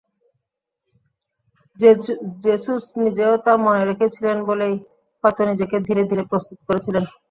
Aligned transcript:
Jesus 2.43 2.83
নিজেও 3.03 3.33
তা 3.45 3.53
মনে 3.63 3.83
রেখেছিলেন 3.83 4.37
বলেই 4.49 4.75
হয়তো 5.23 5.41
নিজেকে 5.49 5.75
ধীরে 5.87 6.03
ধীরে 6.09 6.23
প্রস্তুত 6.31 6.59
করেছেন। 6.67 6.95